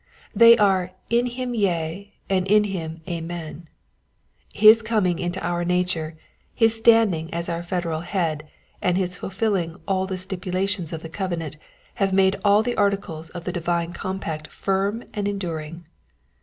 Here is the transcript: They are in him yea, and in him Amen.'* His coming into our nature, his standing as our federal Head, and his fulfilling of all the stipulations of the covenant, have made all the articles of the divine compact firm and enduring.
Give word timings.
They 0.33 0.57
are 0.57 0.93
in 1.11 1.27
him 1.27 1.53
yea, 1.53 2.11
and 2.27 2.47
in 2.47 2.63
him 2.63 3.01
Amen.'* 3.07 3.69
His 4.51 4.81
coming 4.81 5.19
into 5.19 5.39
our 5.45 5.63
nature, 5.63 6.17
his 6.55 6.75
standing 6.75 7.31
as 7.31 7.47
our 7.47 7.61
federal 7.61 7.99
Head, 7.99 8.47
and 8.81 8.97
his 8.97 9.19
fulfilling 9.19 9.75
of 9.75 9.81
all 9.87 10.07
the 10.07 10.17
stipulations 10.17 10.91
of 10.91 11.03
the 11.03 11.07
covenant, 11.09 11.57
have 12.01 12.13
made 12.13 12.39
all 12.43 12.63
the 12.63 12.77
articles 12.77 13.29
of 13.29 13.43
the 13.43 13.53
divine 13.53 13.93
compact 13.93 14.47
firm 14.47 15.03
and 15.13 15.27
enduring. 15.27 15.85